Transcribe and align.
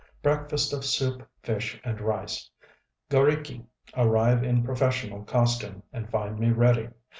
Breakfast 0.23 0.73
of 0.73 0.83
soup, 0.83 1.29
fish, 1.43 1.79
and 1.83 2.01
rice. 2.01 2.49
G┼Źriki 3.11 3.67
arrive 3.95 4.43
in 4.43 4.63
professional 4.63 5.23
costume, 5.25 5.83
and 5.93 6.09
find 6.09 6.39
me 6.39 6.49
ready. 6.49 6.89